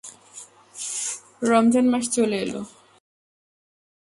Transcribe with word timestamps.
রমজান 1.49 1.85
মাস 1.91 2.05
চলে 2.15 2.37
এলো। 2.45 2.61